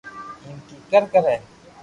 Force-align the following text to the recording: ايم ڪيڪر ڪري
ايم 0.45 0.57
ڪيڪر 0.89 1.03
ڪري 1.25 1.35